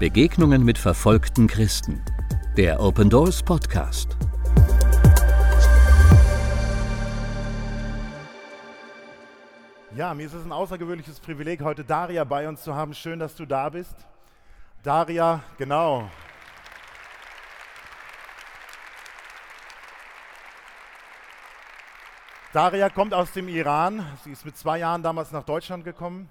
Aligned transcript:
Begegnungen 0.00 0.64
mit 0.64 0.78
verfolgten 0.78 1.46
Christen. 1.46 2.02
Der 2.56 2.80
Open 2.80 3.10
Doors 3.10 3.42
Podcast. 3.42 4.16
Ja, 9.94 10.14
mir 10.14 10.24
ist 10.24 10.32
es 10.32 10.42
ein 10.42 10.52
außergewöhnliches 10.52 11.20
Privileg, 11.20 11.60
heute 11.60 11.84
Daria 11.84 12.24
bei 12.24 12.48
uns 12.48 12.62
zu 12.62 12.74
haben. 12.74 12.94
Schön, 12.94 13.18
dass 13.18 13.34
du 13.34 13.44
da 13.44 13.68
bist. 13.68 13.94
Daria, 14.82 15.42
genau. 15.58 16.10
Daria 22.54 22.88
kommt 22.88 23.12
aus 23.12 23.32
dem 23.32 23.48
Iran. 23.48 24.02
Sie 24.24 24.30
ist 24.30 24.46
mit 24.46 24.56
zwei 24.56 24.78
Jahren 24.78 25.02
damals 25.02 25.30
nach 25.30 25.44
Deutschland 25.44 25.84
gekommen 25.84 26.30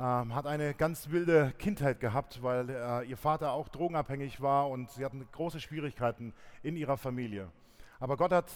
ähm, 0.00 0.34
hat 0.34 0.46
eine 0.46 0.74
ganz 0.74 1.10
wilde 1.10 1.52
Kindheit 1.58 1.98
gehabt, 1.98 2.42
weil 2.42 2.70
äh, 2.70 3.04
ihr 3.08 3.16
Vater 3.16 3.52
auch 3.52 3.68
drogenabhängig 3.68 4.40
war 4.40 4.70
und 4.70 4.90
sie 4.90 5.04
hatten 5.04 5.26
große 5.32 5.60
Schwierigkeiten 5.60 6.32
in 6.62 6.76
ihrer 6.76 6.96
Familie. 6.96 7.48
Aber 7.98 8.16
Gott 8.16 8.32
hat 8.32 8.50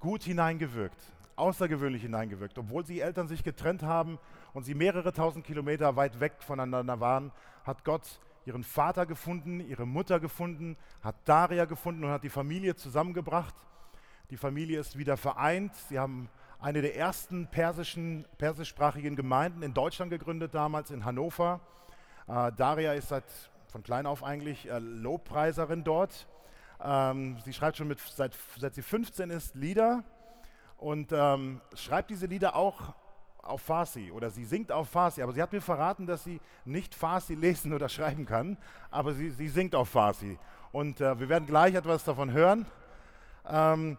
gut 0.00 0.22
hineingewirkt, 0.22 1.00
außergewöhnlich 1.36 2.02
hineingewirkt. 2.02 2.58
Obwohl 2.58 2.84
die 2.84 3.00
Eltern 3.00 3.26
sich 3.26 3.42
getrennt 3.42 3.82
haben 3.82 4.18
und 4.52 4.64
sie 4.64 4.74
mehrere 4.74 5.12
tausend 5.12 5.46
Kilometer 5.46 5.96
weit 5.96 6.20
weg 6.20 6.34
voneinander 6.40 7.00
waren, 7.00 7.32
hat 7.64 7.84
Gott 7.84 8.20
ihren 8.44 8.64
Vater 8.64 9.06
gefunden, 9.06 9.60
ihre 9.60 9.86
Mutter 9.86 10.20
gefunden, 10.20 10.76
hat 11.02 11.16
Daria 11.24 11.64
gefunden 11.64 12.04
und 12.04 12.10
hat 12.10 12.24
die 12.24 12.28
Familie 12.28 12.74
zusammengebracht. 12.74 13.54
Die 14.30 14.36
Familie 14.36 14.80
ist 14.80 14.98
wieder 14.98 15.16
vereint. 15.16 15.74
Sie 15.88 15.98
haben 15.98 16.28
eine 16.62 16.80
der 16.80 16.96
ersten 16.96 17.48
persischen, 17.48 18.24
persischsprachigen 18.38 19.16
Gemeinden 19.16 19.62
in 19.62 19.74
Deutschland 19.74 20.10
gegründet, 20.10 20.54
damals 20.54 20.92
in 20.92 21.04
Hannover. 21.04 21.60
Äh, 22.28 22.52
Daria 22.56 22.92
ist 22.92 23.08
seit, 23.08 23.24
von 23.66 23.82
klein 23.82 24.06
auf 24.06 24.22
eigentlich 24.22 24.70
äh, 24.70 24.78
Lobpreiserin 24.78 25.82
dort. 25.82 26.28
Ähm, 26.80 27.36
sie 27.44 27.52
schreibt 27.52 27.78
schon 27.78 27.88
mit, 27.88 27.98
seit, 27.98 28.38
seit 28.60 28.76
sie 28.76 28.82
15 28.82 29.30
ist 29.30 29.56
Lieder 29.56 30.04
und 30.78 31.10
ähm, 31.12 31.60
schreibt 31.74 32.10
diese 32.10 32.26
Lieder 32.26 32.54
auch 32.54 32.94
auf 33.42 33.62
Farsi 33.62 34.12
oder 34.12 34.30
sie 34.30 34.44
singt 34.44 34.70
auf 34.70 34.88
Farsi. 34.88 35.20
Aber 35.20 35.32
sie 35.32 35.42
hat 35.42 35.52
mir 35.52 35.60
verraten, 35.60 36.06
dass 36.06 36.22
sie 36.22 36.40
nicht 36.64 36.94
Farsi 36.94 37.34
lesen 37.34 37.72
oder 37.72 37.88
schreiben 37.88 38.24
kann, 38.24 38.56
aber 38.92 39.14
sie, 39.14 39.30
sie 39.30 39.48
singt 39.48 39.74
auf 39.74 39.88
Farsi. 39.88 40.38
Und 40.70 41.00
äh, 41.00 41.18
wir 41.18 41.28
werden 41.28 41.46
gleich 41.46 41.74
etwas 41.74 42.04
davon 42.04 42.30
hören. 42.30 42.66
Ähm, 43.48 43.98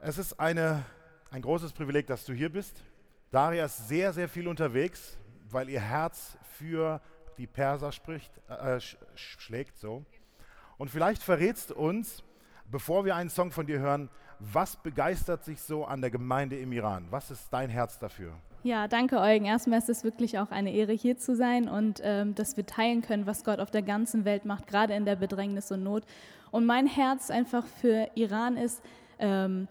es 0.00 0.16
ist 0.16 0.40
eine 0.40 0.84
ein 1.30 1.42
großes 1.42 1.72
Privileg, 1.72 2.06
dass 2.06 2.24
du 2.24 2.32
hier 2.32 2.50
bist. 2.50 2.82
Daria 3.30 3.64
ist 3.66 3.88
sehr, 3.88 4.12
sehr 4.12 4.28
viel 4.28 4.48
unterwegs, 4.48 5.18
weil 5.50 5.68
ihr 5.68 5.80
Herz 5.80 6.38
für 6.56 7.00
die 7.36 7.46
Perser 7.46 7.92
spricht, 7.92 8.32
äh, 8.48 8.80
sch 8.80 8.96
schlägt 9.14 9.78
so. 9.78 10.04
Und 10.78 10.90
vielleicht 10.90 11.22
verrätst 11.22 11.70
du 11.70 11.74
uns, 11.74 12.22
bevor 12.70 13.04
wir 13.04 13.16
einen 13.16 13.30
Song 13.30 13.52
von 13.52 13.66
dir 13.66 13.78
hören, 13.78 14.08
was 14.38 14.76
begeistert 14.76 15.44
sich 15.44 15.60
so 15.60 15.84
an 15.84 16.00
der 16.00 16.10
Gemeinde 16.10 16.56
im 16.58 16.72
Iran? 16.72 17.06
Was 17.10 17.30
ist 17.30 17.52
dein 17.52 17.68
Herz 17.68 17.98
dafür? 17.98 18.32
Ja, 18.62 18.88
danke 18.88 19.20
Eugen. 19.20 19.44
Erstmal 19.44 19.78
ist 19.78 19.88
es 19.88 20.04
wirklich 20.04 20.38
auch 20.38 20.50
eine 20.50 20.72
Ehre, 20.72 20.92
hier 20.92 21.16
zu 21.16 21.36
sein 21.36 21.68
und 21.68 22.00
ähm, 22.02 22.34
dass 22.34 22.56
wir 22.56 22.66
teilen 22.66 23.02
können, 23.02 23.26
was 23.26 23.44
Gott 23.44 23.60
auf 23.60 23.70
der 23.70 23.82
ganzen 23.82 24.24
Welt 24.24 24.44
macht, 24.44 24.66
gerade 24.66 24.94
in 24.94 25.04
der 25.04 25.16
Bedrängnis 25.16 25.70
und 25.70 25.82
Not. 25.82 26.04
Und 26.50 26.66
mein 26.66 26.86
Herz 26.86 27.30
einfach 27.30 27.64
für 27.64 28.08
Iran 28.14 28.56
ist, 28.56 28.82
ähm, 29.18 29.68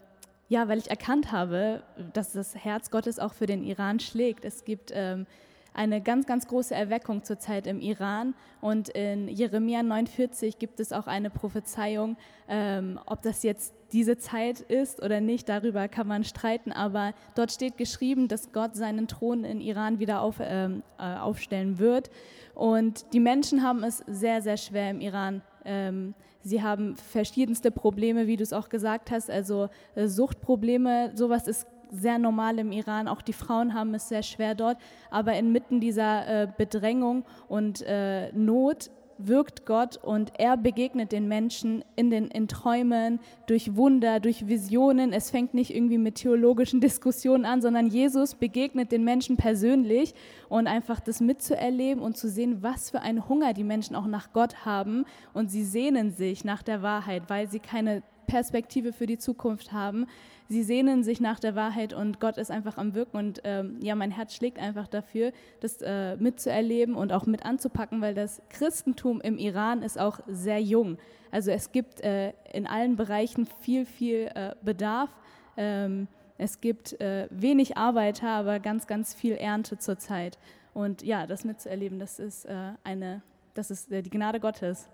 ja, 0.48 0.68
weil 0.68 0.78
ich 0.78 0.90
erkannt 0.90 1.30
habe, 1.30 1.82
dass 2.12 2.32
das 2.32 2.54
Herz 2.54 2.90
Gottes 2.90 3.18
auch 3.18 3.34
für 3.34 3.46
den 3.46 3.62
Iran 3.62 4.00
schlägt. 4.00 4.44
Es 4.44 4.64
gibt 4.64 4.90
ähm, 4.94 5.26
eine 5.74 6.00
ganz, 6.00 6.26
ganz 6.26 6.48
große 6.48 6.74
Erweckung 6.74 7.22
zurzeit 7.22 7.66
im 7.66 7.80
Iran 7.80 8.34
und 8.60 8.88
in 8.88 9.28
Jeremia 9.28 9.82
49 9.82 10.58
gibt 10.58 10.80
es 10.80 10.92
auch 10.92 11.06
eine 11.06 11.30
Prophezeiung, 11.30 12.16
ähm, 12.48 12.98
ob 13.06 13.22
das 13.22 13.42
jetzt 13.42 13.74
diese 13.92 14.18
Zeit 14.18 14.60
ist 14.60 15.02
oder 15.02 15.20
nicht, 15.20 15.48
darüber 15.48 15.86
kann 15.86 16.08
man 16.08 16.24
streiten, 16.24 16.72
aber 16.72 17.12
dort 17.34 17.52
steht 17.52 17.76
geschrieben, 17.76 18.26
dass 18.26 18.52
Gott 18.52 18.74
seinen 18.74 19.06
Thron 19.06 19.44
in 19.44 19.60
Iran 19.60 20.00
wieder 20.00 20.20
auf, 20.20 20.36
ähm, 20.40 20.82
äh, 20.98 21.02
aufstellen 21.02 21.78
wird 21.78 22.10
und 22.54 23.12
die 23.12 23.20
Menschen 23.20 23.62
haben 23.62 23.84
es 23.84 23.98
sehr, 24.08 24.42
sehr 24.42 24.56
schwer 24.56 24.90
im 24.90 25.00
Iran. 25.00 25.42
Ähm, 25.68 26.14
Sie 26.42 26.62
haben 26.62 26.96
verschiedenste 26.96 27.70
Probleme, 27.70 28.26
wie 28.26 28.36
du 28.36 28.42
es 28.42 28.52
auch 28.52 28.68
gesagt 28.68 29.10
hast, 29.10 29.30
also 29.30 29.68
äh, 29.94 30.06
Suchtprobleme, 30.06 31.12
sowas 31.14 31.46
ist 31.46 31.66
sehr 31.90 32.18
normal 32.18 32.58
im 32.58 32.72
Iran. 32.72 33.08
Auch 33.08 33.22
die 33.22 33.32
Frauen 33.32 33.74
haben 33.74 33.94
es 33.94 34.08
sehr 34.08 34.22
schwer 34.22 34.54
dort. 34.54 34.78
Aber 35.10 35.34
inmitten 35.34 35.80
dieser 35.80 36.42
äh, 36.42 36.48
Bedrängung 36.56 37.24
und 37.48 37.82
äh, 37.82 38.32
Not 38.32 38.90
wirkt 39.18 39.66
Gott 39.66 39.96
und 39.96 40.32
er 40.38 40.56
begegnet 40.56 41.12
den 41.12 41.28
Menschen 41.28 41.84
in 41.96 42.10
den 42.10 42.28
in 42.28 42.48
Träumen, 42.48 43.20
durch 43.46 43.76
Wunder, 43.76 44.20
durch 44.20 44.46
Visionen. 44.46 45.12
Es 45.12 45.30
fängt 45.30 45.54
nicht 45.54 45.74
irgendwie 45.74 45.98
mit 45.98 46.16
theologischen 46.16 46.80
Diskussionen 46.88 47.44
an, 47.44 47.60
sondern 47.60 47.88
Jesus 47.88 48.34
begegnet 48.34 48.92
den 48.92 49.04
Menschen 49.04 49.36
persönlich 49.36 50.14
und 50.48 50.66
einfach 50.66 51.00
das 51.00 51.20
mitzuerleben 51.20 52.02
und 52.02 52.16
zu 52.16 52.28
sehen, 52.28 52.62
was 52.62 52.90
für 52.90 53.00
einen 53.00 53.28
Hunger 53.28 53.52
die 53.52 53.64
Menschen 53.64 53.96
auch 53.96 54.06
nach 54.06 54.32
Gott 54.32 54.64
haben 54.64 55.04
und 55.34 55.50
sie 55.50 55.64
sehnen 55.64 56.12
sich 56.12 56.44
nach 56.44 56.62
der 56.62 56.82
Wahrheit, 56.82 57.24
weil 57.28 57.48
sie 57.48 57.60
keine 57.60 58.02
Perspektive 58.28 58.92
für 58.92 59.06
die 59.06 59.18
Zukunft 59.18 59.72
haben 59.72 60.06
sie 60.48 60.62
sehnen 60.62 61.04
sich 61.04 61.20
nach 61.20 61.38
der 61.38 61.54
Wahrheit 61.54 61.92
und 61.92 62.20
Gott 62.20 62.38
ist 62.38 62.50
einfach 62.50 62.78
am 62.78 62.94
Wirken. 62.94 63.16
Und 63.16 63.40
ähm, 63.44 63.76
ja, 63.80 63.94
mein 63.94 64.10
Herz 64.10 64.34
schlägt 64.34 64.58
einfach 64.58 64.88
dafür, 64.88 65.32
das 65.60 65.80
äh, 65.82 66.16
mitzuerleben 66.16 66.94
und 66.94 67.12
auch 67.12 67.26
mit 67.26 67.44
anzupacken, 67.44 68.00
weil 68.00 68.14
das 68.14 68.42
Christentum 68.48 69.20
im 69.20 69.38
Iran 69.38 69.82
ist 69.82 69.98
auch 69.98 70.20
sehr 70.26 70.60
jung. 70.60 70.98
Also 71.30 71.50
es 71.50 71.72
gibt 71.72 72.00
äh, 72.00 72.32
in 72.52 72.66
allen 72.66 72.96
Bereichen 72.96 73.46
viel, 73.60 73.84
viel 73.84 74.30
äh, 74.34 74.54
Bedarf. 74.62 75.10
Ähm, 75.56 76.08
es 76.38 76.60
gibt 76.60 76.98
äh, 77.00 77.28
wenig 77.30 77.76
Arbeiter, 77.76 78.28
aber 78.28 78.60
ganz, 78.60 78.86
ganz 78.86 79.12
viel 79.12 79.34
Ernte 79.34 79.78
zurzeit. 79.78 80.38
Und 80.72 81.02
ja, 81.02 81.26
das 81.26 81.44
mitzuerleben, 81.44 81.98
das 81.98 82.18
ist 82.18 82.44
äh, 82.44 82.72
eine, 82.84 83.22
das 83.54 83.70
ist 83.70 83.90
äh, 83.90 84.02
die 84.02 84.10
Gnade 84.10 84.40
Gottes. 84.40 84.88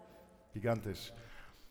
Gigantisch. 0.55 1.13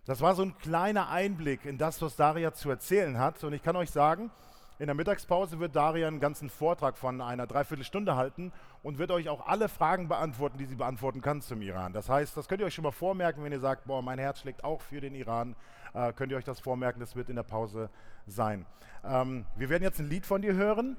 Das 0.05 0.19
war 0.19 0.35
so 0.35 0.43
ein 0.43 0.57
kleiner 0.57 1.09
Einblick 1.09 1.63
in 1.63 1.77
das, 1.77 2.01
was 2.01 2.17
Daria 2.17 2.53
zu 2.53 2.69
erzählen 2.69 3.17
hat. 3.17 3.41
Und 3.45 3.53
ich 3.53 3.63
kann 3.63 3.77
euch 3.77 3.89
sagen, 3.89 4.31
in 4.77 4.87
der 4.87 4.95
Mittagspause 4.95 5.61
wird 5.61 5.77
Daria 5.77 6.09
einen 6.09 6.19
ganzen 6.19 6.49
Vortrag 6.49 6.97
von 6.97 7.21
einer 7.21 7.47
Dreiviertelstunde 7.47 8.17
halten 8.17 8.51
und 8.81 8.97
wird 8.97 9.11
euch 9.11 9.29
auch 9.29 9.47
alle 9.47 9.69
Fragen 9.69 10.09
beantworten, 10.09 10.57
die 10.57 10.65
sie 10.65 10.75
beantworten 10.75 11.21
kann 11.21 11.41
zum 11.41 11.61
Iran. 11.61 11.93
Das 11.93 12.09
heißt, 12.09 12.35
das 12.35 12.49
könnt 12.49 12.59
ihr 12.59 12.65
euch 12.65 12.73
schon 12.73 12.83
mal 12.83 12.91
vormerken, 12.91 13.45
wenn 13.45 13.53
ihr 13.53 13.61
sagt, 13.61 13.85
boah, 13.85 14.01
mein 14.01 14.19
Herz 14.19 14.41
schlägt 14.41 14.65
auch 14.65 14.81
für 14.81 14.99
den 14.99 15.15
Iran, 15.15 15.55
äh, 15.93 16.11
könnt 16.11 16.33
ihr 16.33 16.37
euch 16.37 16.43
das 16.43 16.59
vormerken, 16.59 16.99
das 16.99 17.15
wird 17.15 17.29
in 17.29 17.37
der 17.37 17.43
Pause 17.43 17.89
sein. 18.27 18.65
Ähm, 19.05 19.45
wir 19.55 19.69
werden 19.69 19.83
jetzt 19.83 19.99
ein 19.99 20.09
Lied 20.09 20.25
von 20.25 20.41
dir 20.41 20.53
hören, 20.53 20.97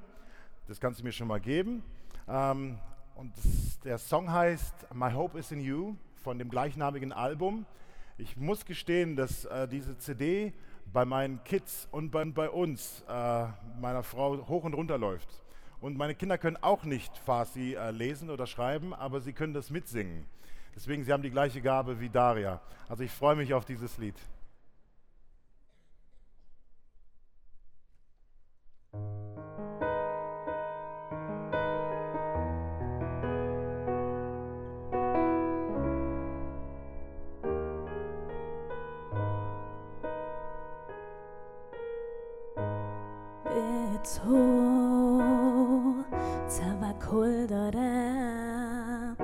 das 0.66 0.80
kannst 0.80 1.00
du 1.00 1.04
mir 1.04 1.12
schon 1.12 1.28
mal 1.28 1.40
geben. 1.40 1.82
Ähm, 2.26 2.78
und 3.16 3.36
das, 3.36 3.80
der 3.80 3.98
Song 3.98 4.32
heißt 4.32 4.94
My 4.94 5.12
Hope 5.12 5.38
is 5.38 5.52
in 5.52 5.60
You 5.60 5.94
von 6.22 6.38
dem 6.38 6.48
gleichnamigen 6.48 7.12
Album. 7.12 7.66
Ich 8.16 8.36
muss 8.36 8.64
gestehen, 8.64 9.16
dass 9.16 9.44
äh, 9.46 9.66
diese 9.66 9.98
CD 9.98 10.52
bei 10.92 11.04
meinen 11.04 11.42
Kids 11.42 11.88
und 11.90 12.10
bei, 12.12 12.24
bei 12.24 12.48
uns, 12.48 13.02
äh, 13.08 13.46
meiner 13.80 14.04
Frau, 14.04 14.46
hoch 14.46 14.62
und 14.62 14.74
runter 14.74 14.98
läuft. 14.98 15.28
Und 15.80 15.96
meine 15.96 16.14
Kinder 16.14 16.38
können 16.38 16.56
auch 16.60 16.84
nicht 16.84 17.18
Farsi 17.18 17.74
äh, 17.74 17.90
lesen 17.90 18.30
oder 18.30 18.46
schreiben, 18.46 18.94
aber 18.94 19.20
sie 19.20 19.32
können 19.32 19.52
das 19.52 19.68
mitsingen. 19.68 20.26
Deswegen, 20.76 21.02
sie 21.02 21.12
haben 21.12 21.24
die 21.24 21.30
gleiche 21.30 21.60
Gabe 21.60 21.98
wie 21.98 22.08
Daria. 22.08 22.60
Also 22.88 23.02
ich 23.02 23.10
freue 23.10 23.34
mich 23.34 23.52
auf 23.52 23.64
dieses 23.64 23.98
Lied. 23.98 24.14
تو 44.04 45.22
توکل 46.48 47.46
دارم. 47.46 49.16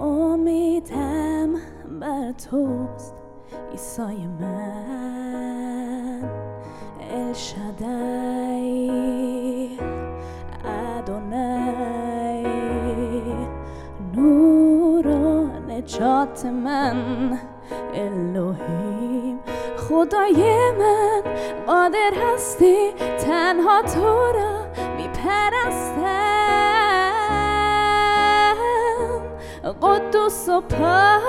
امیدم 0.00 1.54
بر 2.00 2.32
توست 2.32 3.14
ایسای 3.72 4.26
من. 4.40 6.30
الشدای 7.10 8.90
ادونای 10.98 12.46
نور 14.16 15.06
و 15.06 15.46
نجات 15.68 16.46
من 16.46 17.38
الهی. 17.94 18.93
خدای 19.88 20.70
من 20.78 21.22
مادر 21.66 22.12
هستی؟ 22.14 22.92
تنها 23.18 23.82
تو 23.82 24.32
را 24.32 24.66
میپرستم. 24.96 26.24
قدوس 29.82 30.48
و 30.48 30.60
پاک. 30.60 31.24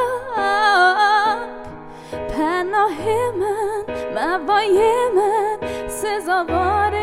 پناه 2.29 3.01
من 3.39 3.85
موای 4.15 4.77
من 5.15 5.57
سزاوار 5.87 6.95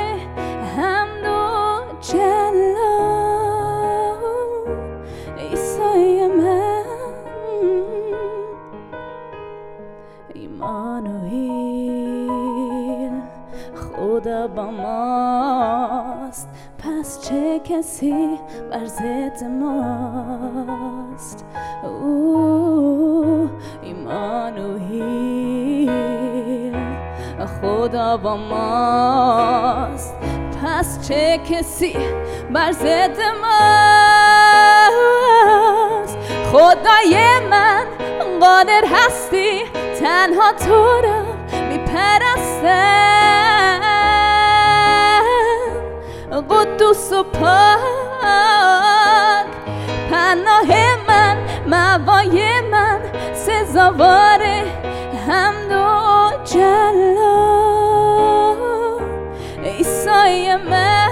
هم 0.76 1.08
دو 1.24 1.80
جلد 2.00 2.51
ایمانوئیل 10.34 12.32
خدا 13.74 14.48
با 14.48 14.70
ماست. 14.70 16.48
پس 16.78 17.28
چه 17.28 17.58
کسی 17.58 18.38
بر 18.70 18.86
ضد 18.86 19.44
ماست؟ 19.44 21.44
او 21.84 23.48
ایمانوئیل 23.82 25.22
خدا 27.62 28.16
با 28.16 28.36
ماست. 28.36 30.14
پس 30.62 31.08
چه 31.08 31.40
کسی 31.50 31.96
بر 32.52 32.72
ضد 32.72 33.18
ماست؟ 33.40 33.52
خدای 36.52 37.16
من 37.50 37.84
قادر 38.40 38.84
هستی 38.86 39.81
تنها 40.02 40.52
تو 40.52 41.00
را 41.00 41.22
میپرستم. 41.68 43.22
قدوس 46.50 47.12
و 47.12 47.22
پاک. 47.22 47.82
پناه 50.10 50.70
من 51.08 51.36
موای 51.66 52.60
من 52.70 53.00
سزاوار 53.34 54.42
حمد 55.26 55.72
و 55.72 56.30
جلا. 56.44 57.42
ایسای 59.62 60.56
من 60.56 61.08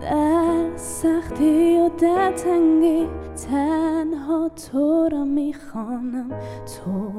در 0.00 0.76
سختی 0.76 1.78
و 1.78 1.88
در 1.88 2.32
تنگی 2.32 2.99
تنها 4.10 4.50
تو 4.72 5.08
را 5.12 5.24
می‌خوانم. 5.24 6.30
تو 6.66 7.12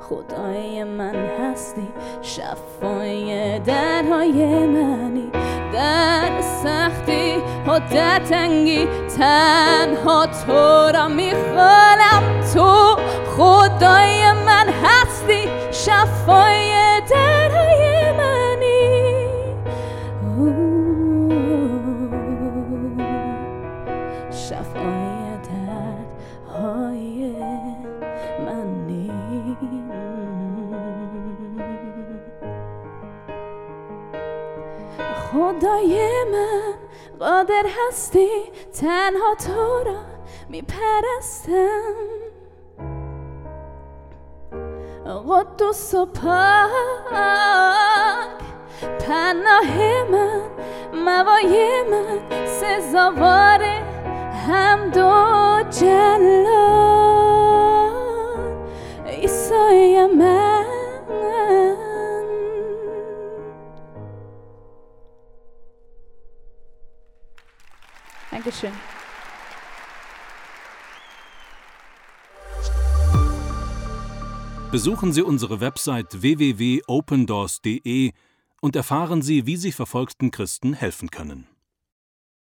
خدای 0.00 0.84
من 0.84 1.14
هستی 1.14 1.88
شفای 2.22 3.58
درهای 3.58 4.66
منی. 4.66 5.30
در 5.72 6.40
سختی 6.40 7.36
و 7.68 7.80
در 7.94 8.18
تنگی 8.18 8.86
تنها 9.18 10.26
تو 10.26 10.92
را 10.98 11.08
می‌خوانم. 11.08 12.40
تو 12.54 12.96
خدای 13.36 14.32
من 14.32 14.68
هستی 14.84 15.48
شفای 15.70 17.00
درهای 17.10 18.12
منی. 18.12 18.46
شفای 24.30 25.06
دردهای 26.56 27.32
منی 28.46 29.12
خدای 35.32 36.24
من 36.32 36.74
قادر 37.18 37.66
هستی 37.88 38.28
تنها 38.80 39.34
تو 39.34 39.82
را 39.84 40.00
میپرستم. 40.48 41.96
قدوس 45.28 45.94
و 45.94 46.06
پاک 46.06 46.70
پناه 48.98 50.04
من 50.10 50.42
موای 51.04 51.82
من 51.90 52.46
سزاوار 52.46 53.85
Dankeschön. 68.62 68.72
Besuchen 74.70 75.12
Sie 75.12 75.22
unsere 75.22 75.60
Website 75.60 76.22
www.opendoors.de 76.22 78.12
und 78.60 78.76
erfahren 78.76 79.22
Sie, 79.22 79.46
wie 79.46 79.56
Sie 79.56 79.72
verfolgten 79.72 80.30
Christen 80.30 80.74
helfen 80.74 81.10
können. 81.10 81.46